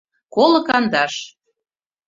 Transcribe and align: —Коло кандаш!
—Коло 0.33 0.59
кандаш! 0.67 1.13